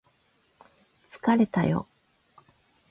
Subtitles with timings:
[1.11, 1.87] 疲れたよ